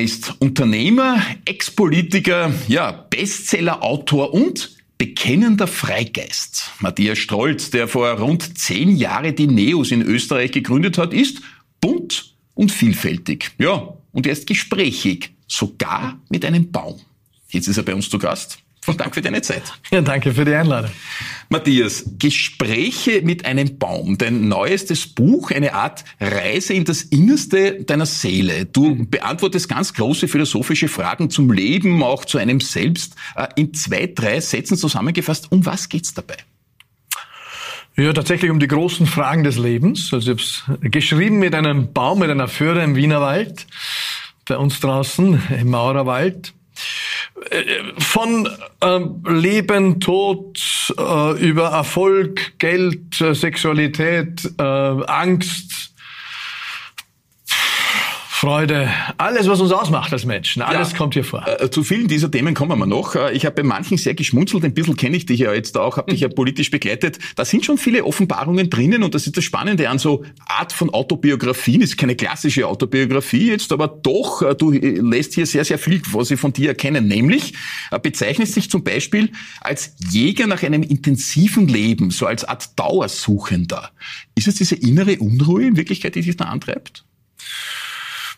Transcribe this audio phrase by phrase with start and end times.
[0.00, 6.70] Er ist Unternehmer, Ex-Politiker, ja, Bestseller-Autor und bekennender Freigeist.
[6.78, 11.42] Matthias Strolz, der vor rund zehn Jahren die Neos in Österreich gegründet hat, ist
[11.82, 13.50] bunt und vielfältig.
[13.58, 16.98] Ja, und er ist gesprächig, sogar mit einem Baum.
[17.50, 18.58] Jetzt ist er bei uns zu Gast.
[18.82, 19.62] Vielen Dank für deine Zeit.
[19.90, 20.90] Ja, danke für die Einladung.
[21.50, 28.06] Matthias, Gespräche mit einem Baum, dein neuestes Buch, eine Art Reise in das Innerste deiner
[28.06, 28.64] Seele.
[28.64, 33.16] Du beantwortest ganz große philosophische Fragen zum Leben, auch zu einem selbst.
[33.36, 36.36] Äh, in zwei, drei Sätzen zusammengefasst, um was geht's dabei?
[37.96, 40.14] Ja, tatsächlich um die großen Fragen des Lebens.
[40.14, 43.66] Also ich habe es geschrieben mit einem Baum, mit einer Föhre im Wienerwald,
[44.46, 46.54] bei uns draußen im Maurerwald
[47.98, 48.48] von
[48.80, 50.58] äh, Leben, Tod,
[50.98, 55.79] äh, über Erfolg, Geld, äh, Sexualität, äh, Angst,
[58.40, 58.88] Freude,
[59.18, 61.46] alles, was uns ausmacht als Menschen, alles ja, kommt hier vor.
[61.46, 63.14] Äh, zu vielen dieser Themen kommen wir noch.
[63.14, 65.98] Äh, ich habe bei manchen sehr geschmunzelt, ein bisschen kenne ich dich ja jetzt auch,
[65.98, 67.18] habe dich ja politisch begleitet.
[67.36, 70.88] Da sind schon viele Offenbarungen drinnen und das ist das Spannende an so Art von
[70.88, 71.82] Autobiografien.
[71.82, 76.30] Ist keine klassische Autobiografie jetzt, aber doch, äh, du lässt hier sehr, sehr viel, was
[76.30, 77.08] ich von dir erkennen.
[77.08, 77.52] Nämlich
[78.02, 83.90] bezeichnest dich zum Beispiel als Jäger nach einem intensiven Leben, so als Art Dauersuchender.
[84.34, 87.04] Ist es diese innere Unruhe in Wirklichkeit, die dich da antreibt?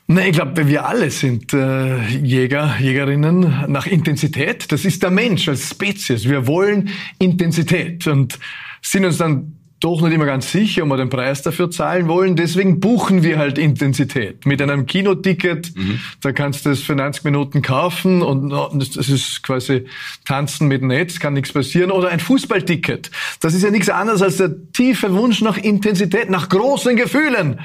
[0.09, 4.71] Nee, ich glaube, wir alle sind äh, Jäger, Jägerinnen nach Intensität.
[4.71, 6.29] Das ist der Mensch als Spezies.
[6.29, 8.39] Wir wollen Intensität und
[8.83, 12.37] sind uns dann doch nicht immer ganz sicher, ob wir den Preis dafür zahlen wollen.
[12.37, 14.47] Deswegen buchen wir halt Intensität.
[14.47, 15.99] Mit einem Kinoticket, mhm.
[16.21, 19.87] da kannst du es für 90 Minuten kaufen und das ist quasi
[20.25, 21.91] tanzen mit Netz, kann nichts passieren.
[21.91, 23.11] Oder ein Fußballticket.
[23.41, 27.59] Das ist ja nichts anderes als der tiefe Wunsch nach Intensität, nach großen Gefühlen.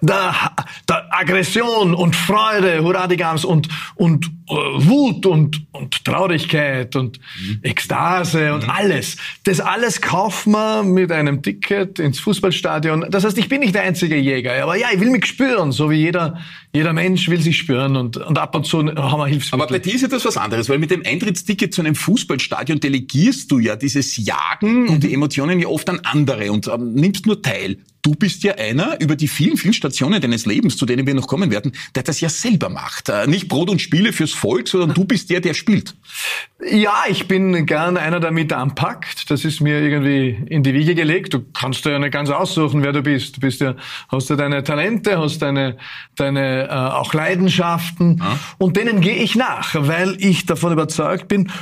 [0.00, 0.34] Der,
[0.88, 7.58] der Aggression und Freude, Hurradigams und, und äh, Wut und, und Traurigkeit und mhm.
[7.62, 8.70] Ekstase und mhm.
[8.70, 9.18] alles.
[9.44, 13.06] Das alles kauft man mit einem Ticket Ticket ins Fußballstadion.
[13.10, 15.90] Das heißt, ich bin nicht der einzige Jäger, aber ja, ich will mich spüren, so
[15.90, 16.38] wie jeder,
[16.72, 19.62] jeder Mensch will sich spüren und, und ab und zu haben wir Hilfsmittel.
[19.62, 22.80] Aber bei dir ist ja das was anderes, weil mit dem Eintrittsticket zu einem Fußballstadion
[22.80, 24.88] delegierst du ja dieses Jagen mhm.
[24.88, 27.78] und die Emotionen ja oft an andere und ähm, nimmst nur teil.
[28.08, 31.26] Du bist ja einer über die vielen, vielen Stationen deines Lebens, zu denen wir noch
[31.26, 33.10] kommen werden, der das ja selber macht.
[33.10, 35.94] Äh, nicht Brot und Spiele fürs Volk, sondern du bist der, der spielt.
[36.72, 39.30] Ja, ich bin gern einer, der mit anpackt.
[39.30, 41.34] Das ist mir irgendwie in die Wiege gelegt.
[41.34, 43.36] Du kannst ja nicht ganz aussuchen, wer du bist.
[43.36, 43.74] Du bist ja,
[44.08, 45.76] hast ja deine Talente, hast deine,
[46.16, 48.22] deine äh, auch Leidenschaften.
[48.22, 48.38] Ja.
[48.56, 51.52] Und denen gehe ich nach, weil ich davon überzeugt bin,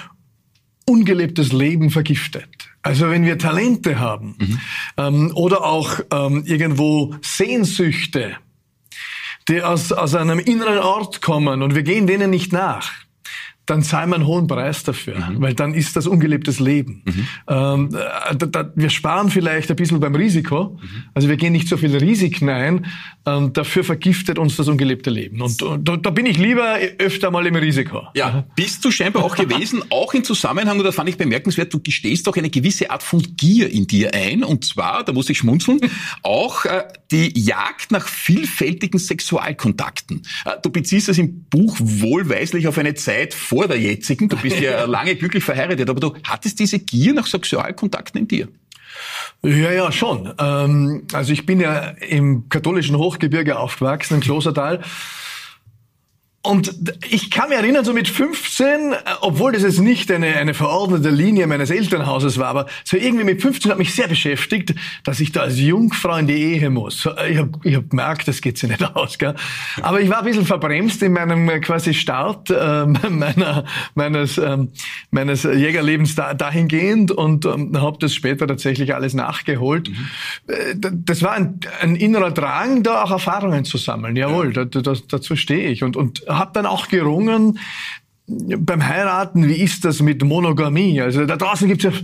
[0.85, 2.69] ungelebtes Leben vergiftet.
[2.87, 4.61] Also wenn wir Talente haben mhm.
[4.97, 8.37] ähm, oder auch ähm, irgendwo Sehnsüchte,
[9.49, 12.93] die aus, aus einem inneren Ort kommen und wir gehen denen nicht nach,
[13.67, 15.41] dann zahlen wir einen hohen Preis dafür, mhm.
[15.41, 17.03] weil dann ist das ungelebtes Leben.
[17.05, 17.29] Mhm.
[17.49, 21.05] Ähm, da, da, wir sparen vielleicht ein bisschen beim Risiko, mhm.
[21.15, 22.87] also wir gehen nicht so viele Risiken ein,
[23.27, 25.43] ähm, dafür vergiftet uns das ungelebte Leben.
[25.43, 28.03] Und, da, da, bin ich lieber öfter mal im Risiko.
[28.15, 31.81] Ja, bist du scheinbar auch gewesen, auch in Zusammenhang, und da fand ich bemerkenswert, du
[31.81, 35.39] gestehst doch eine gewisse Art von Gier in dir ein, und zwar, da muss ich
[35.39, 35.81] schmunzeln,
[36.23, 40.23] auch äh, die Jagd nach vielfältigen Sexualkontakten.
[40.45, 44.29] Äh, du beziehst es im Buch wohlweislich auf eine Zeit vor vor der jetzigen.
[44.29, 48.49] Du bist ja lange glücklich verheiratet, aber du hattest diese Gier nach Sexualkontakten in dir.
[49.43, 50.33] Ja, ja, schon.
[50.39, 54.83] Ähm, also ich bin ja im katholischen Hochgebirge aufgewachsen, im Klostertal.
[56.47, 56.75] Und
[57.11, 61.11] ich kann mich erinnern, so mit 15, äh, obwohl das jetzt nicht eine, eine verordnete
[61.11, 65.33] Linie meines Elternhauses war, aber so irgendwie mit 15 hat mich sehr beschäftigt, dass ich
[65.33, 67.09] da als Jungfrau in die Ehe muss.
[67.29, 69.19] Ich habe ich hab gemerkt, das geht sich nicht aus.
[69.19, 69.35] Gell?
[69.83, 73.65] Aber ich war ein bisschen verbremst in meinem äh, quasi Start äh, meiner,
[73.97, 74.59] meines, äh,
[75.11, 79.89] meines Jägerlebens da, dahingehend und ähm, habe das später tatsächlich alles nachgeholt.
[79.89, 80.09] Mhm.
[80.47, 84.15] Äh, das war ein, ein, innerer Drang, da auch Erfahrungen zu sammeln.
[84.15, 84.65] Jawohl, ja.
[84.65, 85.83] da, da, dazu stehe ich.
[85.83, 87.59] Und, und habe dann auch gerungen,
[88.27, 91.01] beim Heiraten, wie ist das mit Monogamie?
[91.01, 92.01] Also da draußen gibt es ja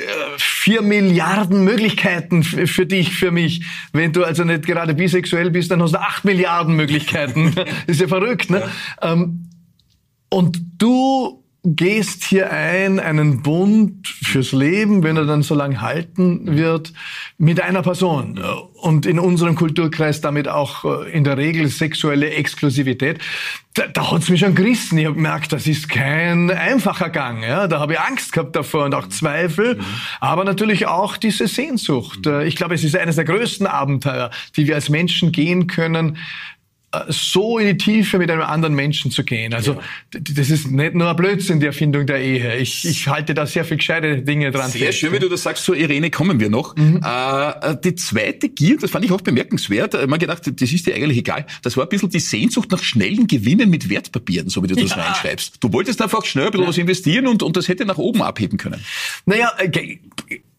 [0.38, 3.62] vier Milliarden Möglichkeiten für dich, für mich.
[3.92, 7.52] Wenn du also nicht gerade bisexuell bist, dann hast du acht Milliarden Möglichkeiten.
[7.86, 8.68] ist ja verrückt, ne?
[9.02, 9.12] Ja.
[9.12, 9.50] Ähm,
[10.28, 16.56] und du gehst hier ein, einen Bund fürs Leben, wenn er dann so lange halten
[16.56, 16.92] wird,
[17.38, 18.40] mit einer Person.
[18.74, 23.18] Und in unserem Kulturkreis damit auch äh, in der Regel sexuelle Exklusivität.
[23.74, 24.96] Da, da hat's mich schon gerissen.
[24.98, 27.42] Ich habe gemerkt, das ist kein einfacher Gang.
[27.42, 27.66] Ja?
[27.66, 29.84] Da habe ich Angst gehabt davor und auch Zweifel, mhm.
[30.20, 32.26] aber natürlich auch diese Sehnsucht.
[32.26, 32.42] Mhm.
[32.42, 36.16] Ich glaube, es ist eines der größten Abenteuer, die wir als Menschen gehen können,
[37.08, 39.54] so in die Tiefe mit einem anderen Menschen zu gehen.
[39.54, 39.80] Also ja.
[40.12, 42.56] das ist nicht nur ein Blödsinn, die Erfindung der Ehe.
[42.56, 44.98] Ich, ich halte da sehr viel gescheite Dinge dran Sehr fest.
[44.98, 45.64] schön, wie du das sagst.
[45.64, 46.76] So Irene, kommen wir noch.
[46.76, 47.00] Mhm.
[47.02, 49.94] Äh, die zweite Gier, das fand ich auch bemerkenswert.
[49.94, 51.46] Ich habe gedacht, das ist dir eigentlich egal.
[51.62, 54.90] Das war ein bisschen die Sehnsucht nach schnellen Gewinnen mit Wertpapieren, so wie du das
[54.90, 54.96] ja.
[54.96, 55.56] reinschreibst.
[55.60, 56.68] Du wolltest einfach schnell ein bisschen ja.
[56.70, 58.82] was investieren und, und das hätte nach oben abheben können.
[59.26, 59.98] Naja, äh,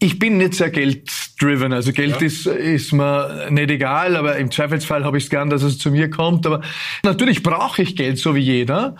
[0.00, 1.72] ich bin nicht sehr gelddriven.
[1.72, 2.26] Also Geld ja.
[2.26, 5.90] ist, ist mir nicht egal, aber im Zweifelsfall habe ich es gern, dass es zu
[5.90, 6.46] mir kommt.
[6.46, 6.60] Aber
[7.02, 8.94] natürlich brauche ich Geld, so wie jeder.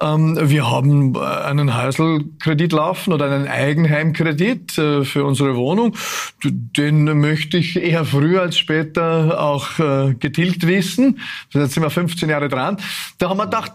[0.00, 5.96] Ähm, wir haben äh, einen Häuselkredit laufen oder einen Eigenheimkredit äh, für unsere Wohnung.
[6.44, 11.18] Den möchte ich eher früher als später auch äh, getilgt wissen.
[11.50, 12.76] Jetzt sind wir 15 Jahre dran.
[13.18, 13.72] Da haben wir gedacht,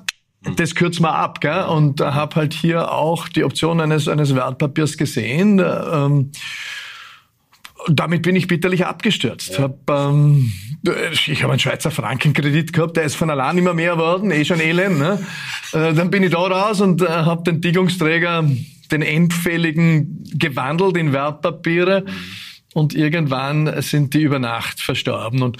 [0.56, 1.63] das kürzen wir ab, gell?
[1.63, 5.60] Und habe halt hier auch die Option eines, eines Wertpapiers gesehen.
[5.60, 6.31] Ähm,
[7.90, 9.57] damit bin ich bitterlich abgestürzt.
[9.57, 9.63] Ja.
[9.63, 10.51] Hab, ähm,
[11.28, 14.60] ich habe einen Schweizer Frankenkredit gehabt, der ist von allein immer mehr geworden, eh schon
[14.60, 15.00] elend.
[15.00, 15.19] Ne?
[15.74, 18.50] Äh, dann bin ich da raus und äh, habe den Tickungsträger,
[18.92, 22.01] den endfälligen, gewandelt in Wertpapiere.
[22.01, 22.10] Mhm.
[22.74, 25.44] Und irgendwann sind die über Nacht verstorben.
[25.44, 25.57] Und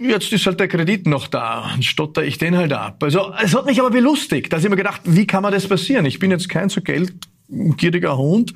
[0.00, 3.02] jetzt ist halt der Kredit noch da, dann stotter ich den halt ab.
[3.02, 5.66] Also es hat mich aber belustigt, da habe ich mir gedacht, wie kann man das
[5.66, 6.06] passieren?
[6.06, 8.54] Ich bin jetzt kein so geldgieriger Hund,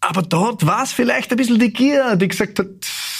[0.00, 2.68] aber dort war es vielleicht ein bisschen die Gier, die gesagt hat,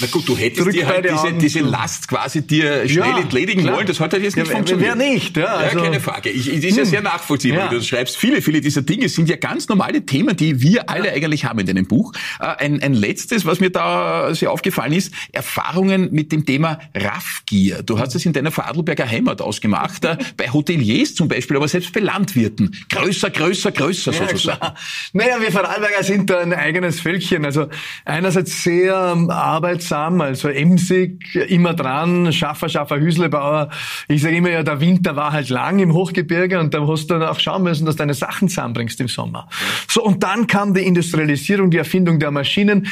[0.00, 3.76] na gut, du hättest dir halt diese, diese Last quasi dir schnell ja, entledigen klar.
[3.76, 3.86] wollen.
[3.86, 4.96] Das hat halt jetzt nicht ja, funktioniert.
[4.96, 5.46] Wer nicht, ja.
[5.46, 6.30] Also, ja, keine Frage.
[6.30, 6.90] Ich, ich, das ist ja hm.
[6.90, 7.66] sehr nachvollziehbar, ja.
[7.66, 8.16] wie du das schreibst.
[8.16, 11.66] Viele, viele dieser Dinge sind ja ganz normale Themen, die wir alle eigentlich haben in
[11.66, 12.12] deinem Buch.
[12.38, 17.82] Äh, ein, ein letztes, was mir da sehr aufgefallen ist, Erfahrungen mit dem Thema Raffgier.
[17.82, 21.92] Du hast es in deiner Vorarlberger Heimat ausgemacht, äh, bei Hoteliers zum Beispiel, aber selbst
[21.92, 22.76] bei Landwirten.
[22.88, 24.58] Größer, größer, größer sozusagen.
[24.60, 24.74] Klar.
[25.12, 27.44] Naja, wir Vorarlberger sind da ein eigenes Völkchen.
[27.44, 27.66] Also
[28.04, 33.70] einerseits sehr arbeits arbeitsam, also emsig, immer dran, Schaffer, Schaffer, Hüslebauer.
[34.08, 37.14] Ich sage immer ja, der Winter war halt lang im Hochgebirge und da hast du
[37.14, 39.48] dann auch schauen müssen, dass deine Sachen zusammenbringst im Sommer.
[39.88, 42.86] So, und dann kam die Industrialisierung, die Erfindung der Maschinen.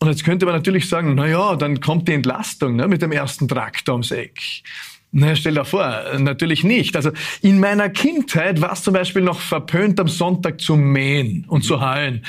[0.00, 3.12] Und jetzt könnte man natürlich sagen, na ja, dann kommt die Entlastung ne, mit dem
[3.12, 4.40] ersten Traktor ums Eck.
[5.12, 6.94] Na, stell dir vor, natürlich nicht.
[6.94, 7.10] Also
[7.42, 11.80] in meiner Kindheit war es zum Beispiel noch verpönt, am Sonntag zu mähen und zu
[11.80, 12.24] heulen.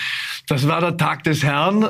[0.48, 1.86] Das war der Tag des Herrn.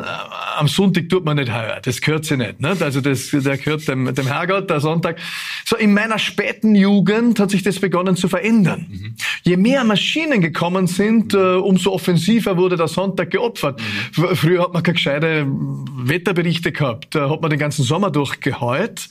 [0.58, 1.80] Am Sonntag tut man nicht heuer.
[1.82, 2.60] Das gehört sich nicht.
[2.60, 2.76] Ne?
[2.78, 5.18] Also das, der gehört dem, dem Herrgott, der Sonntag.
[5.64, 8.88] So in meiner späten Jugend hat sich das begonnen zu verändern.
[8.90, 9.16] Mhm.
[9.44, 11.40] Je mehr Maschinen gekommen sind, mhm.
[11.40, 13.80] äh, umso offensiver wurde der Sonntag geopfert.
[13.80, 14.36] Mhm.
[14.36, 17.16] Früher hat man keine gescheite Wetterberichte gehabt.
[17.16, 19.08] Da hat man den ganzen Sommer durchgeheult.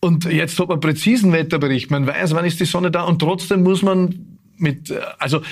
[0.00, 1.90] Und jetzt hat man präzisen Wetterbericht.
[1.90, 5.42] Man weiß, wann ist die Sonne da und trotzdem muss man mit, äh, also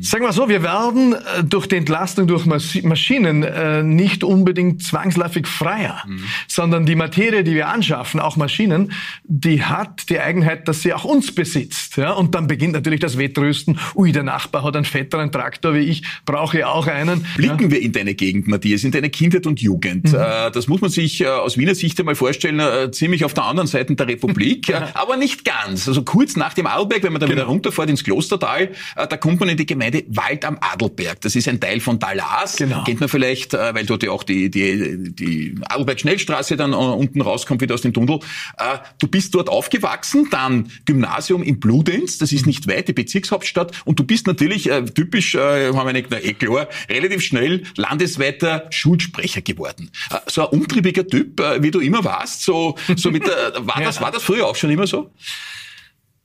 [0.00, 5.46] Sagen wir so, wir werden äh, durch die Entlastung durch Maschinen äh, nicht unbedingt zwangsläufig
[5.46, 6.24] freier, mhm.
[6.48, 8.92] sondern die Materie, die wir anschaffen, auch Maschinen,
[9.24, 11.96] die hat die Eigenheit, dass sie auch uns besitzt.
[11.98, 12.12] Ja?
[12.12, 13.78] Und dann beginnt natürlich das Wettrüsten.
[13.94, 17.26] Ui, der Nachbar hat einen fetteren Traktor wie ich, brauche ich auch einen.
[17.36, 17.70] Blicken ja?
[17.72, 20.12] wir in deine Gegend, Matthias, in deine Kindheit und Jugend.
[20.12, 20.18] Mhm.
[20.18, 23.94] Äh, das muss man sich aus Wiener Sicht einmal vorstellen, ziemlich auf der anderen Seite
[23.94, 25.86] der Republik, aber nicht ganz.
[25.86, 27.42] Also kurz nach dem Arlberg, wenn man dann genau.
[27.42, 31.20] wieder runterfährt ins Klostertal, da kommt man in die Gemeinde Gemeinde Wald am Adelberg.
[31.22, 32.56] Das ist ein Teil von Dalas.
[32.56, 32.84] Genau.
[32.84, 37.20] Kennt man vielleicht, äh, weil dort ja auch die, die, die Adelberg-Schnellstraße dann äh, unten
[37.20, 38.20] rauskommt, wieder aus dem Tunnel.
[38.58, 43.72] Äh, du bist dort aufgewachsen, dann Gymnasium in Bludenz, das ist nicht weit, die Bezirkshauptstadt.
[43.84, 49.42] Und du bist natürlich typisch, haben wir nicht, na, eh klar, relativ schnell landesweiter Schulsprecher
[49.42, 49.90] geworden.
[50.26, 54.10] So ein umtriebiger Typ, wie du immer warst, so, so mit der, war das, war
[54.10, 55.10] das früher auch schon immer so?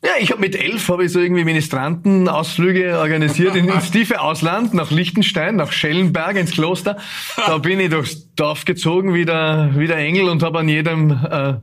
[0.03, 4.75] Ja, ich habe mit elf habe ich so irgendwie Ministrantenausflüge organisiert in, ins tiefe Ausland,
[4.75, 6.97] nach Liechtenstein, nach Schellenberg ins Kloster.
[7.35, 11.11] Da bin ich durchs Dorf gezogen wie der, wie der Engel und habe an jedem
[11.11, 11.55] äh,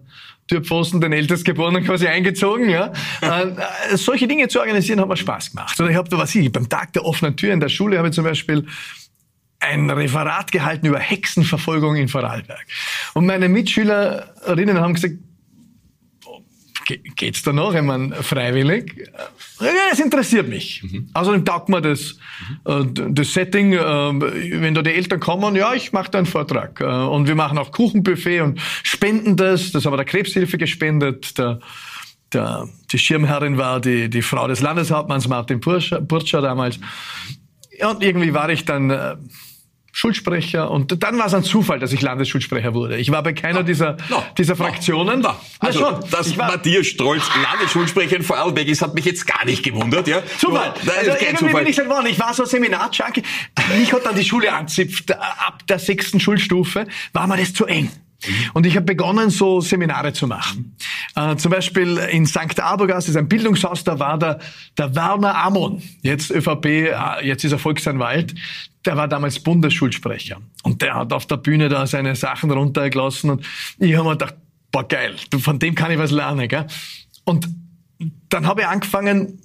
[0.49, 2.69] Türpfosten den Ältestgeborenen quasi eingezogen.
[2.69, 2.93] Ja.
[3.21, 5.79] Äh, solche Dinge zu organisieren hat mir Spaß gemacht.
[5.81, 8.09] Und ich habe da was ich, beim Tag der offenen Tür in der Schule habe
[8.09, 8.67] ich zum Beispiel
[9.61, 12.67] ein Referat gehalten über Hexenverfolgung in Vorarlberg.
[13.14, 15.14] Und meine Mitschülerinnen haben gesagt,
[16.85, 17.75] geht's da noch?
[17.75, 19.09] Ich meine, freiwillig.
[19.61, 20.83] Ja, es interessiert mich.
[20.83, 21.09] Mhm.
[21.14, 22.17] Außerdem taugt mir das,
[22.67, 23.14] mhm.
[23.14, 23.73] das Setting.
[23.73, 26.81] Äh, wenn da die Eltern kommen, ja, ich mache da einen Vortrag.
[26.81, 29.73] Äh, und wir machen auch Kuchenbuffet und spenden das.
[29.73, 31.38] Das haben wir der Krebshilfe gespendet.
[31.38, 31.61] Der,
[32.33, 36.79] der, die Schirmherrin war die, die Frau des Landeshauptmanns Martin Burtscher damals.
[37.81, 38.91] Und irgendwie war ich dann
[39.96, 42.96] Schulsprecher und dann war es ein Zufall, dass ich Landesschulsprecher wurde.
[42.96, 45.20] Ich war bei keiner no, dieser, no, dieser Fraktionen.
[45.20, 46.10] No, also, ja, schon.
[46.10, 50.08] dass Matthias Strolz Landesschulsprecher in Vorarlberg ist, hat mich jetzt gar nicht gewundert.
[50.08, 50.20] Ja?
[50.36, 50.74] Zufall.
[50.82, 51.62] Nur, also irgendwie Zufall.
[51.62, 52.06] bin ich dann geworden.
[52.06, 53.22] Ich war so Seminarjunkie.
[53.78, 55.12] Mich hat dann die Schule anzipft.
[55.12, 57.88] Ab der sechsten Schulstufe war mir das zu eng.
[58.52, 60.76] Und ich habe begonnen, so Seminare zu machen.
[61.14, 62.58] Äh, zum Beispiel in St.
[62.58, 64.40] Abergas ist ein Bildungshaus, da war der,
[64.76, 68.34] der Werner Amon, jetzt ÖVP, äh, jetzt ist er Volksanwalt,
[68.85, 70.41] der war damals Bundesschulsprecher.
[70.62, 73.47] Und der hat auf der Bühne da seine Sachen runtergelassen und
[73.79, 74.35] ich habe mir gedacht,
[74.71, 76.49] boah geil, von dem kann ich was lernen.
[76.49, 76.67] Gell?
[77.25, 77.49] Und
[78.29, 79.38] dann habe ich angefangen,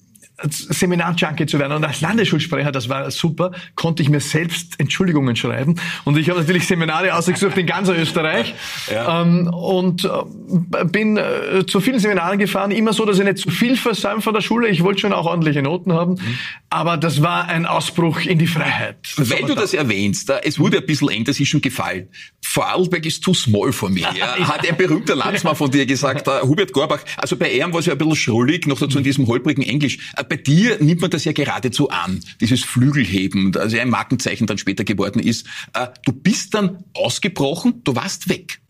[0.47, 1.73] Seminarjunkie zu werden.
[1.73, 5.75] Und als Landesschulsprecher, das war super, konnte ich mir selbst Entschuldigungen schreiben.
[6.05, 8.53] Und ich habe natürlich Seminare ausgesucht in ganz Österreich.
[8.89, 9.21] Ja.
[9.21, 13.49] Ähm, und äh, bin äh, zu vielen Seminaren gefahren, immer so, dass ich nicht zu
[13.49, 14.67] viel versäumt von der Schule.
[14.67, 16.13] Ich wollte schon auch ordentliche Noten haben.
[16.13, 16.37] Mhm.
[16.69, 18.97] Aber das war ein Ausbruch in die Freiheit.
[19.17, 22.09] Das Weil du das erwähnst, es wurde ein bisschen eng, das ist schon gefallen.
[22.41, 24.01] Vorarlberg ist too small for me.
[24.19, 26.99] Ja, hat ein berühmter Landsmann von dir gesagt, Hubert Gorbach.
[27.17, 29.99] Also bei ihm war es ja ein bisschen schrullig, noch dazu in diesem holprigen Englisch
[30.27, 34.57] bei dir nimmt man das ja geradezu an, dieses Flügelheben, das ja ein Markenzeichen dann
[34.57, 35.47] später geworden ist.
[35.73, 38.61] Äh, du bist dann ausgebrochen, du warst weg.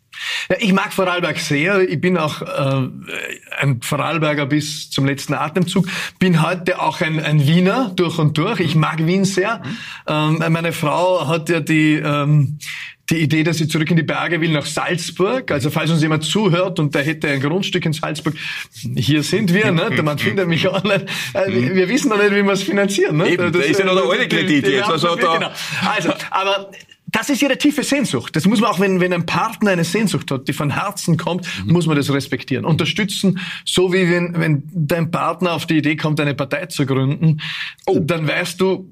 [0.49, 1.87] Ja, ich mag Vorarlberg sehr.
[1.87, 2.87] Ich bin auch äh,
[3.59, 5.87] ein Vorarlberger bis zum letzten Atemzug.
[6.19, 8.59] Bin heute auch ein, ein Wiener durch und durch.
[8.59, 9.61] Ich mag Wien sehr.
[10.07, 10.41] Mhm.
[10.41, 12.59] Ähm, meine Frau hat ja die ähm,
[13.09, 15.51] die Idee, dass ich zurück in die Berge will, nach Salzburg.
[15.51, 18.35] Also falls uns jemand zuhört und der hätte ein Grundstück in Salzburg,
[18.95, 19.89] hier sind wir, ne?
[20.03, 21.05] man findet mich online.
[21.33, 23.17] Also, wir wissen noch nicht, wie wir es finanzieren.
[23.17, 23.29] Ne?
[23.29, 24.89] Eben, das, ist ja noch der alte Kredit jetzt.
[24.89, 25.51] Also, da genau.
[25.95, 26.71] also, aber
[27.11, 28.35] das ist ihre tiefe Sehnsucht.
[28.35, 31.47] Das muss man auch, wenn, wenn ein Partner eine Sehnsucht hat, die von Herzen kommt,
[31.65, 31.73] mhm.
[31.73, 32.65] muss man das respektieren.
[32.65, 37.41] Unterstützen, so wie wenn, wenn dein Partner auf die Idee kommt, eine Partei zu gründen,
[37.85, 37.99] oh.
[37.99, 38.89] dann weißt du,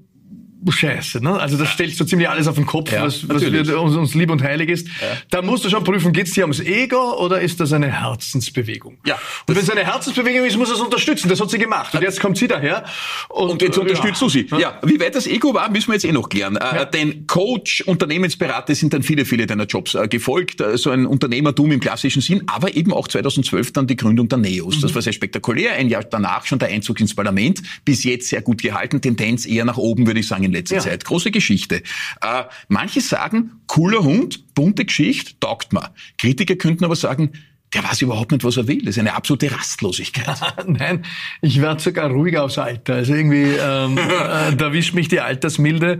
[0.67, 1.39] Scheiße, ne?
[1.39, 4.15] Also das stellt so ziemlich alles auf den Kopf, ja, was, was wir, uns, uns,
[4.15, 4.87] lieb und heilig ist.
[4.87, 4.93] Ja.
[5.29, 8.97] Da musst du schon prüfen, geht's dir ums Ego oder ist das eine Herzensbewegung?
[9.05, 9.19] Ja.
[9.45, 11.29] Und wenn es eine Herzensbewegung ist, muss es unterstützen.
[11.29, 11.93] Das hat sie gemacht.
[11.93, 12.85] Und jetzt kommt sie daher.
[13.29, 14.27] Und, und jetzt unterstützt ja.
[14.27, 14.47] du sie.
[14.57, 14.79] Ja.
[14.83, 16.57] Wie weit das Ego war, müssen wir jetzt eh noch klären.
[16.57, 20.61] Äh, denn Coach, Unternehmensberater sind dann viele, viele deiner Jobs äh, gefolgt.
[20.61, 24.39] Äh, so ein Unternehmertum im klassischen Sinn, aber eben auch 2012 dann die Gründung der
[24.39, 24.77] NEOS.
[24.77, 24.81] Mhm.
[24.81, 25.73] Das war sehr spektakulär.
[25.73, 27.61] Ein Jahr danach schon der Einzug ins Parlament.
[27.85, 29.01] Bis jetzt sehr gut gehalten.
[29.01, 30.81] Tendenz eher nach oben, würde ich sagen in letzter ja.
[30.81, 31.05] Zeit.
[31.05, 31.83] Große Geschichte.
[32.21, 35.93] Äh, manche sagen, cooler Hund, bunte Geschichte, taugt mir.
[36.17, 37.33] Kritiker könnten aber sagen,
[37.73, 38.79] der weiß überhaupt nicht, was er will.
[38.79, 40.39] Das ist eine absolute Rastlosigkeit.
[40.67, 41.03] Nein,
[41.41, 42.95] ich werde sogar ruhiger aufs Alter.
[42.95, 45.99] Also irgendwie, ähm, äh, da wischt mich die Altersmilde.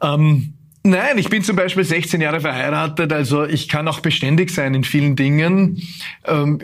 [0.00, 4.74] Ähm, Nein, ich bin zum Beispiel 16 Jahre verheiratet, also ich kann auch beständig sein
[4.74, 5.82] in vielen Dingen.
[6.24, 6.58] Ähm,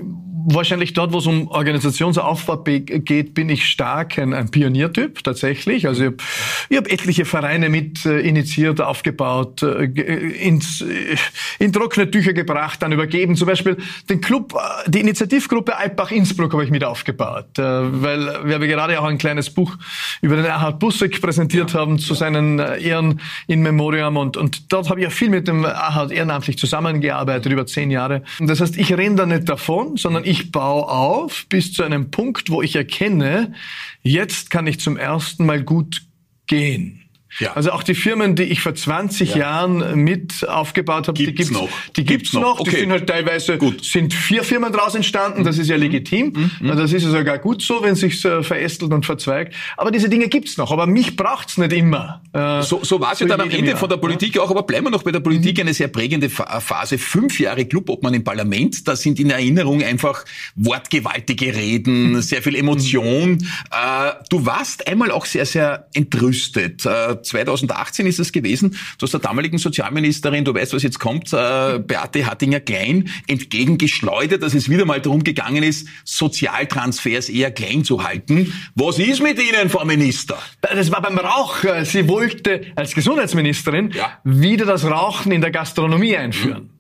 [0.46, 5.86] wahrscheinlich dort, wo es um Organisationsaufbau geht, bin ich stark ein, ein Pioniertyp tatsächlich.
[5.86, 11.16] Also ich habe hab etliche Vereine mit äh, initiiert, aufgebaut, äh, ins, äh,
[11.58, 13.36] in trockene Tücher gebracht, dann übergeben.
[13.36, 13.76] Zum Beispiel
[14.08, 19.04] den Club, äh, die Initiativgruppe Alpbach-Innsbruck habe ich mit aufgebaut, äh, weil wir gerade auch
[19.04, 19.76] ein kleines Buch
[20.22, 24.90] über den Erhard Bussek präsentiert haben zu seinen äh, Ehren in Memoriam und, und dort
[24.90, 28.22] habe ich ja viel mit dem Erhard ehrenamtlich zusammengearbeitet, über zehn Jahre.
[28.40, 32.50] Das heißt, ich renne da nicht davon, sondern ich baue auf bis zu einem Punkt,
[32.50, 33.54] wo ich erkenne,
[34.02, 36.02] jetzt kann ich zum ersten Mal gut
[36.46, 37.05] gehen.
[37.38, 37.52] Ja.
[37.52, 39.36] Also auch die Firmen, die ich vor 20 ja.
[39.36, 41.68] Jahren mit aufgebaut habe, gibt's die gibt's noch.
[41.96, 42.60] Die gibt's, gibt's noch.
[42.60, 42.70] Okay.
[42.70, 43.84] Die sind halt teilweise gut.
[43.84, 45.44] sind vier Firmen daraus entstanden.
[45.44, 45.82] Das ist ja mhm.
[45.82, 46.32] legitim.
[46.34, 46.68] Mhm.
[46.68, 46.76] mhm.
[46.76, 49.54] Das ist ja sogar gut so, wenn sich äh, verästelt und verzweigt.
[49.76, 50.72] Aber diese Dinge gibt's noch.
[50.72, 52.22] Aber mich braucht's nicht immer.
[52.32, 53.78] Äh, so so war es ja dann am Ende Jahr.
[53.78, 54.50] von der Politik auch.
[54.50, 55.56] Aber bleiben wir noch bei der Politik.
[55.58, 55.62] Mhm.
[55.62, 56.98] Eine sehr prägende Phase.
[56.98, 58.86] Fünf Jahre Clubobmann im Parlament.
[58.88, 60.24] Da sind in Erinnerung einfach
[60.54, 62.22] wortgewaltige Reden, mhm.
[62.22, 63.38] sehr viel Emotion.
[63.70, 66.86] Äh, du warst einmal auch sehr, sehr entrüstet.
[66.86, 71.32] Äh, 2018 ist es gewesen, du hast der damaligen Sozialministerin, du weißt, was jetzt kommt,
[71.32, 78.04] äh, Beate Hattinger-Klein, entgegengeschleudert, dass es wieder mal darum gegangen ist, Sozialtransfers eher klein zu
[78.04, 78.52] halten.
[78.74, 80.38] Was ist mit Ihnen, Frau Minister?
[80.60, 81.56] Das war beim Rauch.
[81.84, 84.18] Sie wollte als Gesundheitsministerin ja.
[84.24, 86.70] wieder das Rauchen in der Gastronomie einführen.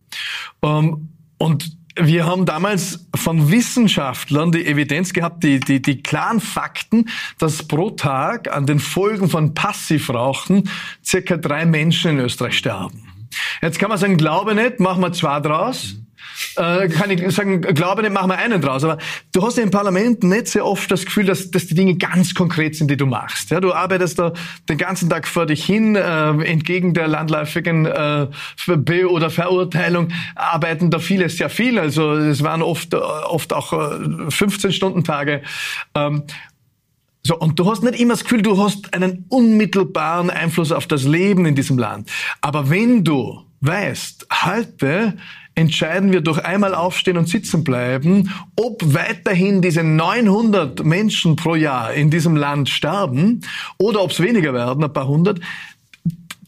[0.62, 0.68] Mhm.
[0.68, 7.08] Um, und wir haben damals von Wissenschaftlern die Evidenz gehabt, die, die, die klaren Fakten,
[7.38, 10.68] dass pro Tag an den Folgen von Passivrauchen
[11.04, 13.02] circa drei Menschen in Österreich sterben.
[13.62, 15.96] Jetzt kann man sagen, glaube nicht, machen wir zwei draus
[16.56, 18.84] äh, kann ich sagen, glaube nicht, machen wir einen draus.
[18.84, 18.98] Aber
[19.32, 22.34] du hast ja im Parlament nicht sehr oft das Gefühl, dass, dass die Dinge ganz
[22.34, 23.50] konkret sind, die du machst.
[23.50, 24.32] Ja, du arbeitest da
[24.68, 28.28] den ganzen Tag vor dich hin, äh, entgegen der landläufigen äh,
[28.66, 31.78] Be- oder Verurteilung arbeiten da viele sehr viel.
[31.78, 33.76] Also es waren oft, äh, oft auch äh,
[34.28, 35.42] 15-Stunden-Tage.
[35.94, 36.24] Ähm,
[37.22, 41.02] so, und du hast nicht immer das Gefühl, du hast einen unmittelbaren Einfluss auf das
[41.02, 42.08] Leben in diesem Land.
[42.40, 45.16] Aber wenn du weißt, heute
[45.56, 51.94] entscheiden wir durch einmal aufstehen und sitzen bleiben, ob weiterhin diese 900 Menschen pro Jahr
[51.94, 53.40] in diesem Land sterben
[53.78, 55.40] oder ob es weniger werden, ein paar hundert,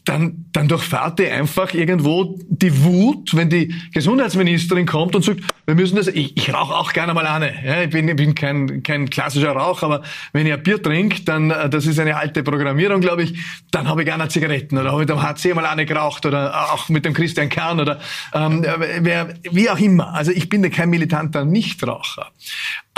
[0.09, 5.75] dann, dann durchfahrt ihr einfach irgendwo die Wut, wenn die Gesundheitsministerin kommt und sagt, wir
[5.75, 7.53] müssen das, ich, ich rauche auch gerne mal eine.
[7.63, 10.01] Ja, ich bin, ich bin kein, kein klassischer Raucher, aber
[10.33, 13.37] wenn ich ein Bier trinke, dann, äh, das ist eine alte Programmierung, glaube ich,
[13.69, 16.89] dann habe ich gerne Zigaretten oder habe ich am HC mal eine geraucht oder auch
[16.89, 17.99] mit dem Christian Kern oder
[18.33, 18.65] ähm,
[19.01, 20.15] wer, wie auch immer.
[20.15, 22.31] Also ich bin kein militanter Nichtraucher.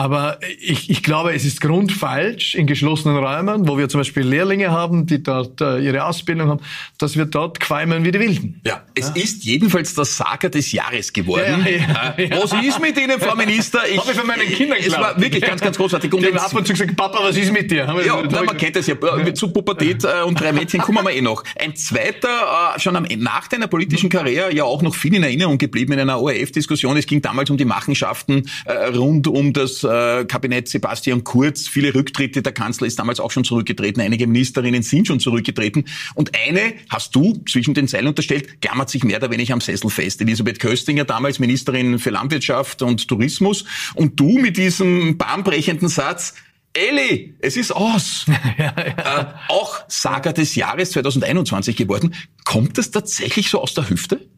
[0.01, 4.71] Aber ich, ich glaube, es ist grundfalsch in geschlossenen Räumen, wo wir zum Beispiel Lehrlinge
[4.71, 6.59] haben, die dort äh, ihre Ausbildung haben,
[6.97, 8.61] dass wir dort qualmen wie die Wilden.
[8.65, 9.21] Ja, es ja.
[9.21, 11.67] ist jedenfalls der Saga des Jahres geworden.
[11.67, 13.81] Ja, ja, was ist mit Ihnen, Frau Minister?
[13.87, 16.11] Ich, Habe ich von meinen Kindern Es war wirklich ganz, ganz großartig.
[16.11, 17.85] Und die haben ab und zu gesagt, Papa, was ist mit dir?
[18.03, 18.95] ja, na, man kennt das ja.
[19.35, 21.43] Zu Pubertät äh, und drei Mädchen kommen wir eh noch.
[21.59, 25.59] Ein zweiter, äh, schon am, nach deiner politischen Karriere, ja auch noch viel in Erinnerung
[25.59, 26.97] geblieben in einer ORF-Diskussion.
[26.97, 31.93] Es ging damals um die Machenschaften äh, rund um das äh, Kabinett Sebastian Kurz, viele
[31.93, 36.73] Rücktritte, der Kanzler ist damals auch schon zurückgetreten, einige Ministerinnen sind schon zurückgetreten und eine,
[36.89, 40.21] hast du zwischen den Zeilen unterstellt, klammert sich mehr oder weniger am Sessel fest.
[40.21, 46.35] Elisabeth Köstinger, damals Ministerin für Landwirtschaft und Tourismus und du mit diesem bahnbrechenden Satz,
[46.73, 48.25] Elli, es ist aus.
[48.57, 49.19] ja, ja.
[49.19, 52.15] Äh, auch Saga des Jahres 2021 geworden.
[52.45, 54.29] Kommt das tatsächlich so aus der Hüfte?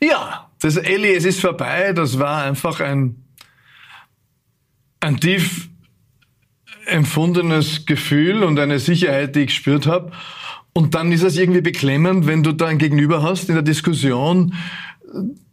[0.00, 3.25] Ja, das Elli, es ist vorbei, das war einfach ein
[5.00, 5.68] ein tief
[6.86, 10.12] empfundenes Gefühl und eine Sicherheit, die ich gespürt habe.
[10.72, 14.54] Und dann ist es irgendwie beklemmend, wenn du da ein Gegenüber hast in der Diskussion,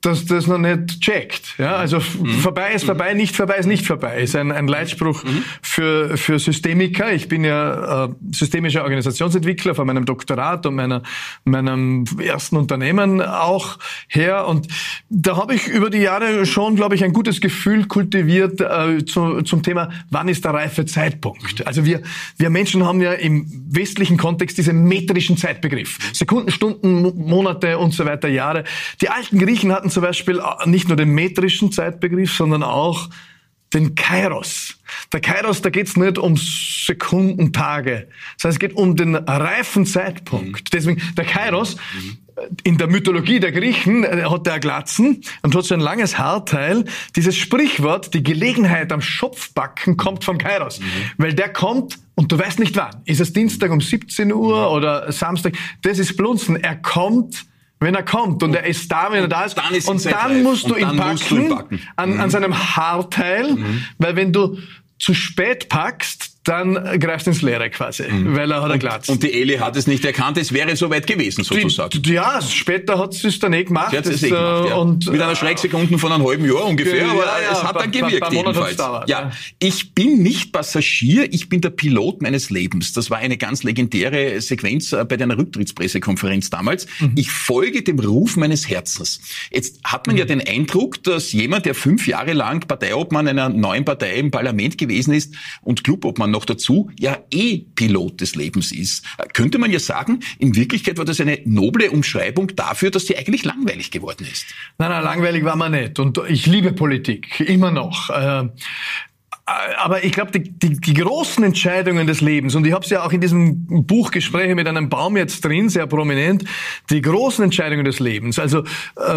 [0.04, 1.56] dass das noch nicht checkt.
[1.58, 2.40] Ja, also mhm.
[2.40, 4.22] vorbei ist vorbei, nicht vorbei ist nicht vorbei.
[4.22, 5.44] Ist ein, ein Leitspruch mhm.
[5.62, 7.14] für, für Systemiker.
[7.14, 11.04] Ich bin ja äh, systemischer Organisationsentwickler von meinem Doktorat und meiner,
[11.46, 13.80] meinem ersten Unternehmen auch
[14.10, 14.46] her.
[14.48, 14.68] Und
[15.10, 19.42] da habe ich über die Jahre schon, glaube ich, ein gutes Gefühl kultiviert äh, zu,
[19.44, 21.66] zum Thema, wann ist der reife Zeitpunkt?
[21.66, 22.02] Also wir,
[22.38, 25.98] wir Menschen haben ja im westlichen Kontext diesen metrischen Zeitbegriff.
[26.12, 28.66] Sekunden, Stunden, Monate und so weiter, Jahre.
[29.00, 33.10] Die alten Griechen hatten zum Beispiel äh, nicht nur den metrischen Zeitbegriff, sondern auch
[33.74, 34.76] den Kairos.
[35.12, 40.66] Der Kairos, da geht's nicht um Sekunden, Tage, sondern es geht um den reifen Zeitpunkt.
[40.66, 40.70] Mhm.
[40.72, 42.18] Deswegen, der Kairos, mhm.
[42.64, 46.86] in der Mythologie der Griechen äh, hat der Glatzen und hat so ein langes Haarteil.
[47.16, 50.80] Dieses Sprichwort, die Gelegenheit am Schopfbacken kommt vom Kairos.
[50.80, 50.86] Mhm.
[51.18, 53.02] Weil der kommt und du weißt nicht wann.
[53.06, 54.76] Ist es Dienstag um 17 Uhr mhm.
[54.76, 55.54] oder Samstag?
[55.82, 56.56] Das ist Blunzen.
[56.58, 57.46] Er kommt
[57.84, 59.58] wenn er kommt und, und er ist da, wenn er da ist.
[59.58, 61.82] Dann ist und dann musst du ihn packen, ihn packen.
[61.96, 62.32] An, an mhm.
[62.32, 63.86] seinem Haarteil, mhm.
[63.98, 64.58] weil wenn du
[65.00, 68.36] zu spät packst, dann greifst ins Leere quasi, mhm.
[68.36, 69.08] weil er hat einen Glatz.
[69.10, 72.02] Und die Eli hat es nicht erkannt, es wäre soweit gewesen, sozusagen.
[72.02, 73.92] Die, ja, später hat sie es dann eh gemacht.
[73.92, 74.76] Sie hat es eh gemacht, ja.
[74.76, 78.32] und, Mit einer Schrecksekunde von einem halben Jahr ungefähr, aber ja, es hat dann gewirkt
[78.32, 78.76] jedenfalls.
[78.76, 79.32] Dauert, ja.
[79.60, 82.92] Ich bin nicht Passagier, ich bin der Pilot meines Lebens.
[82.94, 86.88] Das war eine ganz legendäre Sequenz äh, bei deiner Rücktrittspressekonferenz damals.
[87.00, 87.14] Mhm.
[87.16, 89.22] Ich folge dem Ruf meines Herzens.
[89.52, 90.20] Jetzt hat man mhm.
[90.20, 94.78] ja den Eindruck, dass jemand, der fünf Jahre lang Parteiobmann einer neuen Partei im Parlament
[94.78, 99.06] gewesen ist und Clubobmann noch dazu ja eh Pilot des Lebens ist.
[99.32, 103.46] Könnte man ja sagen, in Wirklichkeit war das eine noble Umschreibung dafür, dass die eigentlich
[103.46, 104.46] langweilig geworden ist.
[104.78, 106.00] Nein, nein, langweilig war man nicht.
[106.00, 108.10] Und ich liebe Politik, immer noch.
[109.46, 113.06] Aber ich glaube, die, die, die großen Entscheidungen des Lebens, und ich habe es ja
[113.06, 116.46] auch in diesem Buch Gespräche mit einem Baum jetzt drin, sehr prominent,
[116.90, 118.64] die großen Entscheidungen des Lebens, also äh,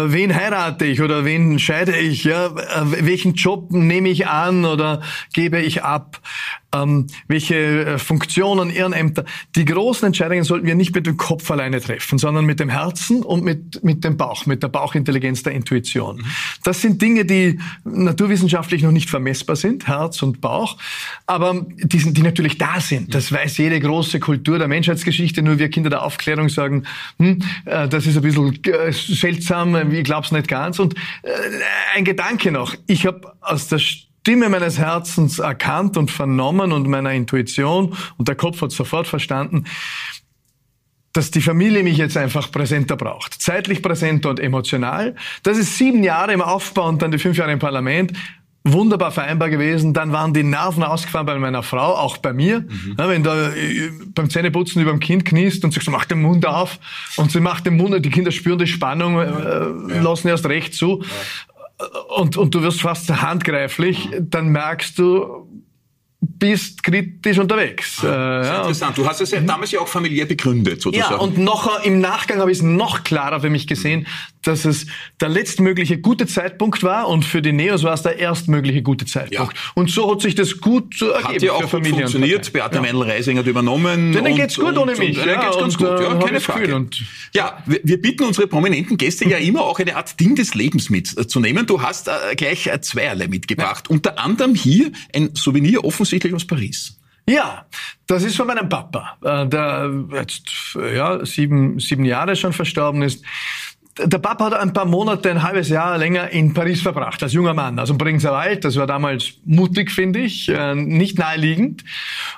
[0.07, 5.01] wen heirate ich oder wen scheide ich, ja, äh, welchen Job nehme ich an oder
[5.31, 6.19] gebe ich ab,
[6.75, 9.23] ähm, welche äh, Funktionen, Ehrenämter.
[9.55, 13.23] Die großen Entscheidungen sollten wir nicht mit dem Kopf alleine treffen, sondern mit dem Herzen
[13.23, 16.25] und mit, mit dem Bauch, mit der Bauchintelligenz der Intuition.
[16.65, 20.77] Das sind Dinge, die naturwissenschaftlich noch nicht vermessbar sind, Herz und Bauch,
[21.25, 23.13] aber die, sind, die natürlich da sind.
[23.13, 26.83] Das weiß jede große Kultur der Menschheitsgeschichte, nur wir Kinder der Aufklärung sagen,
[27.19, 30.79] hm, äh, das ist ein bisschen äh, seltsam, ich glaube es nicht ganz.
[30.79, 31.29] Und äh,
[31.95, 37.13] ein Gedanke noch, ich habe aus der Stimme meines Herzens erkannt und vernommen und meiner
[37.13, 39.63] Intuition und der Kopf hat sofort verstanden,
[41.17, 43.41] dass die Familie mich jetzt einfach präsenter braucht.
[43.41, 45.15] Zeitlich präsenter und emotional.
[45.41, 48.13] Das ist sieben Jahre im Aufbau und dann die fünf Jahre im Parlament
[48.73, 49.93] wunderbar vereinbar gewesen.
[49.93, 52.61] Dann waren die Nerven ausgefahren bei meiner Frau, auch bei mir.
[52.61, 52.95] Mhm.
[52.97, 56.45] Ja, wenn da äh, beim Zähneputzen über dem Kind kniest und sagst, mach den Mund
[56.45, 56.79] auf
[57.17, 60.01] und sie macht den Mund, die Kinder spüren die Spannung, äh, ja.
[60.01, 61.01] lassen erst recht zu.
[61.01, 61.07] Ja
[62.09, 65.47] und, und du wirst fast handgreiflich, dann merkst du,
[66.19, 68.03] bist kritisch unterwegs.
[68.03, 68.97] Ah, äh, ja, interessant.
[68.97, 71.13] Du hast es ja damals ja auch familiär begründet, sozusagen.
[71.13, 74.07] Ja, und noch im Nachgang habe ich es noch klarer für mich gesehen,
[74.43, 74.87] dass es
[75.21, 79.53] der letztmögliche gute Zeitpunkt war und für die Neos war es der erstmögliche gute Zeitpunkt.
[79.53, 79.71] Ja.
[79.75, 82.51] Und so hat sich das gut ergeben hat ja auch für Familie funktioniert.
[82.53, 82.81] Beate ja.
[82.81, 84.11] Mendel-Reising hat übernommen.
[84.13, 85.19] Denen geht's gut und, ohne mich.
[85.19, 86.75] Und, ja, geht's ganz gut, ja, äh, keine Frage.
[86.75, 87.03] Und
[87.33, 90.89] ja, wir, wir bitten unsere prominenten Gäste ja immer auch eine Art Ding des Lebens
[90.89, 91.65] mitzunehmen.
[91.67, 93.89] Du hast äh, gleich äh, zweierlei mitgebracht.
[93.89, 96.99] Unter anderem hier ein Souvenir offensichtlich aus Paris.
[97.29, 97.65] Ja,
[98.05, 103.23] das ist von meinem Papa, äh, der jetzt ja, sieben, sieben Jahre schon verstorben ist.
[103.99, 107.53] Der Papa hat ein paar Monate, ein halbes Jahr länger in Paris verbracht, als junger
[107.53, 108.63] Mann, also im Bringser Wald.
[108.63, 111.83] Das war damals mutig, finde ich, äh, nicht naheliegend.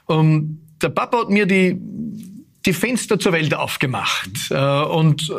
[0.07, 1.79] Der Papa hat mir die
[2.65, 4.51] die Fenster zur Welt aufgemacht.
[4.51, 5.31] Äh, und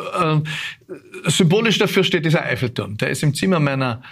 [1.27, 2.97] symbolisch dafür steht dieser Eiffelturm.
[2.97, 4.03] Der ist im Zimmer meiner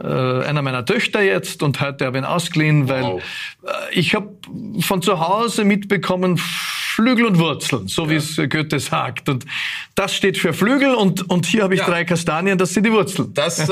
[0.00, 3.22] äh, einer meiner Töchter jetzt und heute habe ich ihn ausgeliehen, weil wow.
[3.62, 4.34] äh, ich habe
[4.80, 6.38] von zu Hause mitbekommen
[6.94, 8.10] Flügel und Wurzeln, so ja.
[8.10, 9.28] wie es Goethe sagt.
[9.28, 9.44] Und
[9.94, 11.86] das steht für Flügel und, und hier habe ich ja.
[11.86, 13.34] drei Kastanien, das sind die Wurzeln.
[13.34, 13.62] Das äh,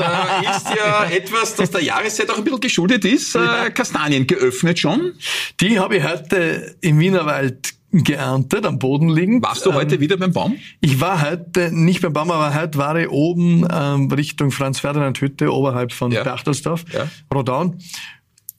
[0.49, 3.35] ist ja etwas, das der Jahreszeit auch ein bisschen geschuldet ist.
[3.35, 5.13] Äh, Kastanien geöffnet schon?
[5.61, 9.43] Die habe ich heute im Wienerwald geerntet, am Boden liegend.
[9.43, 10.57] Warst du heute ähm, wieder beim Baum?
[10.81, 15.93] Ich war heute nicht beim Baum, aber heute war ich oben ähm, Richtung Franz-Ferdinand-Hütte, oberhalb
[15.93, 16.23] von ja.
[16.23, 17.07] Berchtesdorf, ja.
[17.33, 17.77] Rodaun.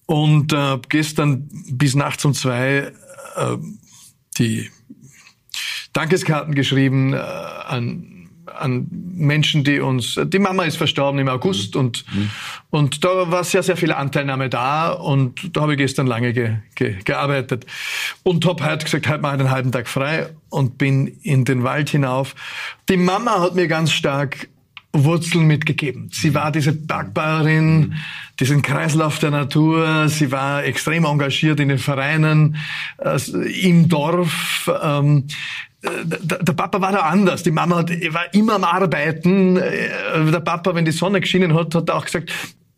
[0.06, 2.92] Und äh, gestern bis nachts um zwei
[3.36, 3.56] äh,
[4.38, 4.70] die
[5.92, 8.23] Dankeskarten geschrieben äh, an
[8.58, 11.80] an Menschen, die uns, die Mama ist verstorben im August mhm.
[11.80, 12.30] und, mhm.
[12.70, 16.56] und da war sehr, sehr viel Anteilnahme da und da habe ich gestern lange ge,
[16.74, 17.66] ge, gearbeitet
[18.22, 21.62] und habe heute gesagt, heute mache ich den halben Tag frei und bin in den
[21.64, 22.34] Wald hinauf.
[22.88, 24.48] Die Mama hat mir ganz stark
[24.94, 26.08] Wurzeln mitgegeben.
[26.12, 27.94] Sie war diese Bergbauerin, mhm.
[28.38, 30.08] diesen Kreislauf der Natur.
[30.08, 32.56] Sie war extrem engagiert in den Vereinen,
[32.98, 33.18] äh,
[33.60, 34.70] im Dorf.
[34.82, 35.26] Ähm,
[36.04, 37.42] der Papa war da anders.
[37.42, 39.56] Die Mama hat, war immer am Arbeiten.
[39.56, 42.32] Äh, der Papa, wenn die Sonne geschienen hat, hat auch gesagt,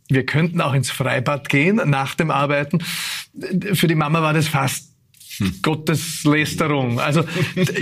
[0.08, 2.78] wir könnten auch ins Freibad gehen nach dem Arbeiten.
[3.72, 4.95] Für die Mama war das fast
[5.62, 7.00] Gotteslästerung.
[7.00, 7.24] Also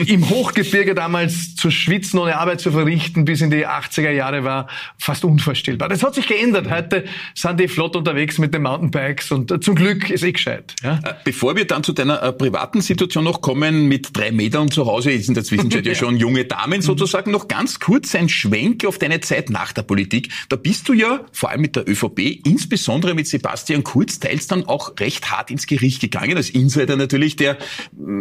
[0.07, 4.69] im Hochgebirge damals zu schwitzen, ohne Arbeit zu verrichten, bis in die 80er Jahre war
[4.99, 5.89] fast unvorstellbar.
[5.89, 6.71] Das hat sich geändert.
[6.71, 10.75] Heute sind die flott unterwegs mit den Mountainbikes und zum Glück ist eh gescheit.
[10.83, 11.01] Ja?
[11.05, 14.87] Äh, bevor wir dann zu deiner äh, privaten Situation noch kommen, mit drei Metern zu
[14.87, 18.85] Hause, ist in der Zwischenzeit ja schon junge Damen sozusagen, noch ganz kurz ein Schwenk
[18.85, 20.31] auf deine Zeit nach der Politik.
[20.49, 24.65] Da bist du ja, vor allem mit der ÖVP, insbesondere mit Sebastian Kurz, teils dann
[24.65, 27.59] auch recht hart ins Gericht gegangen, als Insider natürlich, der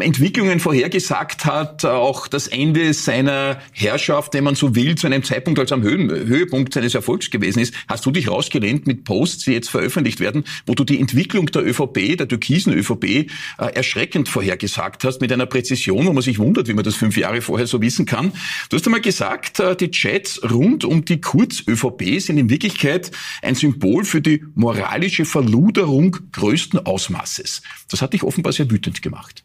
[0.01, 5.59] Entwicklungen vorhergesagt hat, auch das Ende seiner Herrschaft, wenn man so will, zu einem Zeitpunkt,
[5.59, 7.73] als am Höhepunkt seines Erfolgs gewesen ist.
[7.87, 11.65] Hast du dich rausgelehnt mit Posts, die jetzt veröffentlicht werden, wo du die Entwicklung der
[11.65, 13.27] ÖVP, der türkisen ÖVP, äh,
[13.73, 17.41] erschreckend vorhergesagt hast, mit einer Präzision, wo man sich wundert, wie man das fünf Jahre
[17.41, 18.33] vorher so wissen kann.
[18.69, 23.55] Du hast einmal gesagt, äh, die Chats rund um die Kurz-ÖVP sind in Wirklichkeit ein
[23.55, 27.61] Symbol für die moralische Verluderung größten Ausmaßes.
[27.89, 29.43] Das hat dich offenbar sehr wütend gemacht gemacht?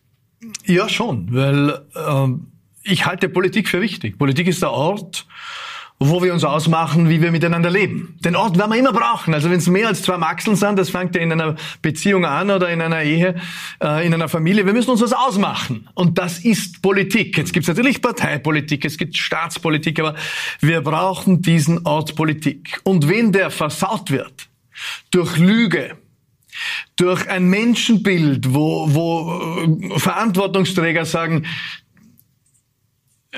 [0.66, 2.46] Ja, schon, weil ähm,
[2.85, 4.18] ich halte Politik für wichtig.
[4.18, 5.26] Politik ist der Ort,
[6.00, 8.16] wo wir uns ausmachen, wie wir miteinander leben.
[8.24, 9.35] Den Ort werden wir immer brauchen.
[9.35, 12.50] Also wenn es mehr als zwei Maxeln sind, das fängt ja in einer Beziehung an
[12.50, 13.35] oder in einer Ehe,
[13.83, 14.64] äh, in einer Familie.
[14.64, 15.88] Wir müssen uns was ausmachen.
[15.94, 17.37] Und das ist Politik.
[17.37, 20.14] Jetzt gibt es natürlich Parteipolitik, es gibt Staatspolitik, aber
[20.61, 22.81] wir brauchen diesen Ort Politik.
[22.85, 24.48] Und wenn der versaut wird
[25.11, 25.96] durch Lüge,
[26.97, 31.47] durch ein Menschenbild, wo, wo äh, Verantwortungsträger sagen,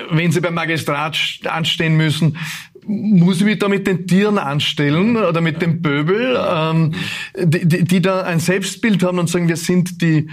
[0.09, 2.37] wenn sie beim Magistrat anstehen müssen,
[2.85, 6.93] muss ich mich da mit den Tieren anstellen oder mit dem Pöbel, ähm,
[7.37, 10.29] die, die, die da ein Selbstbild haben und sagen, wir sind die,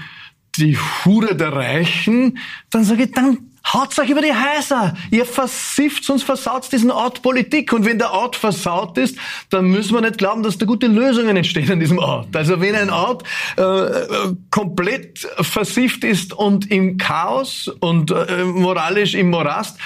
[0.56, 2.38] die Hure der Reichen,
[2.70, 4.94] dann sage ich, dann Haut's euch über die Häuser.
[5.10, 7.72] Ihr versifft, sonst versaut diesen Ort Politik.
[7.72, 9.16] Und wenn der Ort versaut ist,
[9.50, 12.34] dann müssen wir nicht glauben, dass da gute Lösungen entstehen an diesem Ort.
[12.34, 13.24] Also wenn ein Ort
[13.56, 19.78] äh, äh komplett versifft ist und im Chaos und äh, moralisch im Morast,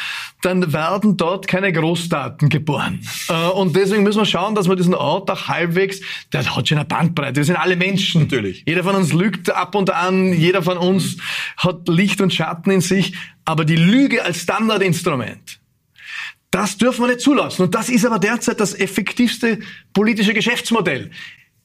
[0.43, 3.01] dann werden dort keine Großtaten geboren.
[3.29, 6.01] Äh, und deswegen müssen wir schauen, dass wir diesen Ort auch halbwegs,
[6.33, 7.37] der hat schon eine Bandbreite.
[7.37, 8.23] Wir sind alle Menschen.
[8.23, 8.65] Natürlich.
[8.67, 11.17] Jeder von uns lügt ab und an, jeder von uns
[11.57, 13.15] hat Licht und Schatten in sich.
[13.45, 15.61] Aber die Lüge als Standardinstrument,
[16.51, 17.63] das dürfen wir nicht zulassen.
[17.63, 19.59] Und das ist aber derzeit das effektivste
[19.93, 21.11] politische Geschäftsmodell.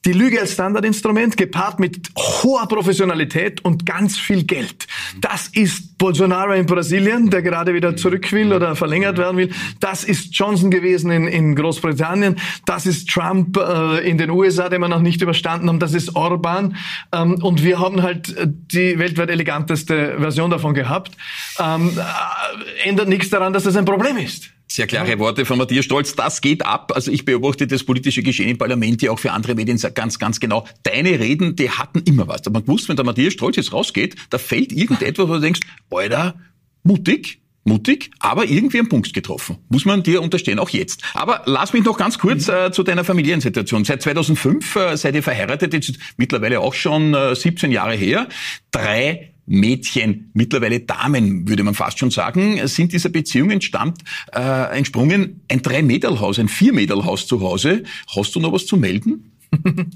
[0.05, 4.87] Die Lüge als Standardinstrument gepaart mit hoher Professionalität und ganz viel Geld.
[5.19, 9.49] Das ist Bolsonaro in Brasilien, der gerade wieder zurück will oder verlängert werden will.
[9.79, 12.37] Das ist Johnson gewesen in, in Großbritannien.
[12.65, 15.79] Das ist Trump äh, in den USA, den wir noch nicht überstanden haben.
[15.79, 16.77] Das ist Orban.
[17.11, 18.35] Ähm, und wir haben halt
[18.71, 21.11] die weltweit eleganteste Version davon gehabt.
[21.59, 24.51] Ähm, äh, ändert nichts daran, dass das ein Problem ist.
[24.69, 26.15] Sehr klare Worte von Matthias Stolz.
[26.15, 26.91] Das geht ab.
[26.93, 30.39] Also ich beobachte das politische Geschehen im Parlament ja auch für andere Medien ganz, ganz
[30.41, 30.67] genau.
[30.83, 32.41] Deine Reden, die hatten immer was.
[32.49, 36.35] Man wusste, wenn der Matthias Stolz jetzt rausgeht, da fällt irgendetwas, wo du denkst, Alter,
[36.83, 39.57] mutig, mutig, aber irgendwie am Punkt getroffen.
[39.69, 41.01] Muss man dir unterstehen, auch jetzt.
[41.13, 43.85] Aber lass mich noch ganz kurz äh, zu deiner Familiensituation.
[43.85, 48.27] Seit 2005 äh, seid ihr verheiratet, jetzt mittlerweile auch schon äh, 17 Jahre her.
[48.71, 55.41] Drei Mädchen, mittlerweile Damen, würde man fast schon sagen, sind dieser Beziehung entstammt, äh, entsprungen
[55.47, 57.83] ein Drei-Meter-Haus, ein Vier-Meter-Haus zu Hause.
[58.15, 59.31] Hast du noch was zu melden?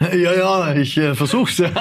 [0.00, 1.58] Ja, ja, ich äh, versuch's.
[1.58, 1.72] ja,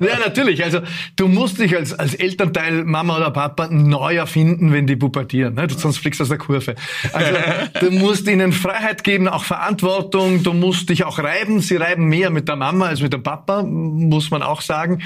[0.00, 0.64] natürlich.
[0.64, 0.80] Also
[1.16, 5.54] du musst dich als, als Elternteil, Mama oder Papa, neu erfinden, wenn die pubertieren.
[5.54, 5.68] Ne?
[5.76, 6.74] Sonst fliegst du aus der Kurve.
[7.12, 7.32] Also
[7.80, 10.42] du musst ihnen Freiheit geben, auch Verantwortung.
[10.42, 11.60] Du musst dich auch reiben.
[11.60, 15.02] Sie reiben mehr mit der Mama als mit dem Papa, muss man auch sagen.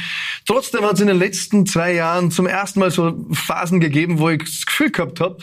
[0.46, 4.30] Trotzdem hat es in den letzten zwei Jahren zum ersten Mal so Phasen gegeben, wo
[4.30, 5.38] ich das Gefühl gehabt habe,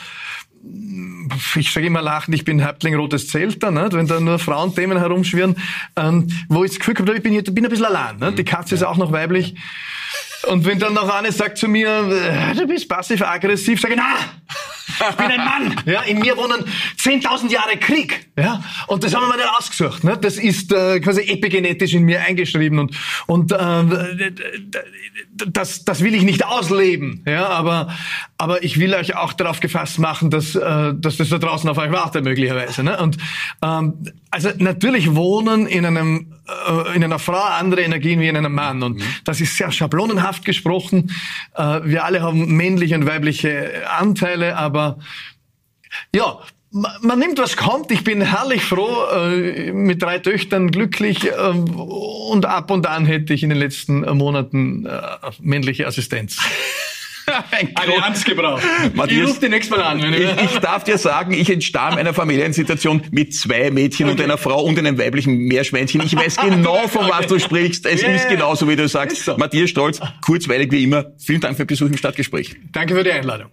[1.56, 3.90] ich sage immer lachen, ich bin Häuptling rotes Zelt da, ne?
[3.92, 5.56] wenn da nur Frauenthemen herumschwirren,
[5.96, 8.18] ähm, wo ich das Gefühl habe, ich bin, ich bin ein bisschen allein.
[8.18, 8.32] Ne?
[8.34, 9.56] Die Katze ist auch noch weiblich.
[10.48, 14.16] Und wenn dann noch eine sagt zu mir, äh, du bist passiv-aggressiv, sage ich, na,
[15.10, 15.76] ich bin ein Mann.
[15.86, 16.64] Ja, in mir wohnen
[17.00, 18.30] 10.000 Jahre Krieg.
[18.38, 20.04] Ja, und das haben wir mal nicht ausgesucht.
[20.04, 20.18] Ne?
[20.18, 24.32] Das ist äh, quasi epigenetisch in mir eingeschrieben und und äh,
[25.34, 27.24] das das will ich nicht ausleben.
[27.26, 27.90] Ja, aber
[28.38, 31.78] aber ich will euch auch darauf gefasst machen, dass äh, dass das da draußen auf
[31.78, 32.84] euch wartet möglicherweise.
[32.84, 32.98] Ne?
[33.00, 33.18] Und
[33.62, 33.94] ähm,
[34.30, 38.84] also natürlich wohnen in einem äh, in einer Frau andere Energien wie in einem Mann
[38.84, 39.04] und mhm.
[39.26, 41.12] das ist sehr schablonenhaft gesprochen.
[41.56, 45.00] Äh, wir alle haben männliche und weibliche Anteile, aber
[46.16, 46.40] ja,
[46.72, 47.92] man nimmt, was kommt.
[47.92, 53.34] Ich bin herrlich froh, äh, mit drei Töchtern glücklich äh, und ab und an hätte
[53.34, 54.88] ich in den letzten Monaten
[55.42, 56.38] männliche Assistenz.
[57.76, 58.64] Allianz gebraucht.
[58.94, 60.14] Matthias, ich rufe die nächste Mal an.
[60.14, 64.14] Ich, ich, darf dir sagen, ich entstamm einer Familiensituation mit zwei Mädchen okay.
[64.14, 66.02] und einer Frau und einem weiblichen Meerschweinchen.
[66.02, 67.86] Ich weiß genau, von was du sprichst.
[67.86, 68.16] Es yeah.
[68.16, 69.26] ist genauso, wie du sagst.
[69.26, 69.38] So.
[69.38, 71.14] Matthias Stolz, kurzweilig wie immer.
[71.18, 72.56] Vielen Dank für den Besuch im Stadtgespräch.
[72.72, 73.52] Danke für die Einladung.